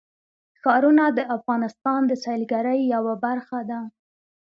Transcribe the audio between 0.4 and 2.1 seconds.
ښارونه د افغانستان